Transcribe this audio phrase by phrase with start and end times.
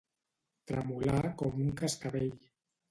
[0.71, 2.37] Tremolar com un cascavell.